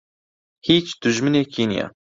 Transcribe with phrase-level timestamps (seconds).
[0.67, 1.87] هیچ دوژمنێکی نییە.